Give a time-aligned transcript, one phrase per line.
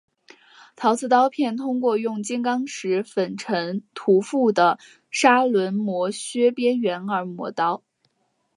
[0.75, 4.79] 陶瓷刀片通过用金刚石粉尘涂覆的
[5.11, 7.83] 砂轮磨削边缘而磨刀。